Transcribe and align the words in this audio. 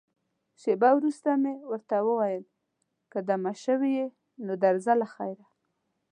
شېبه 0.61 0.89
وروسته 0.97 1.29
مې 1.41 1.53
ورته 1.71 1.95
وویل، 2.07 2.43
که 3.11 3.19
دمه 3.27 3.53
شوې 3.63 3.89
یې، 3.97 4.07
نو 4.45 4.53
درځه 4.63 4.93
له 5.01 5.07
خیره. 5.13 5.45